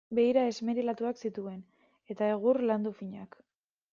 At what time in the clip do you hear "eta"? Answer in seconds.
2.15-2.31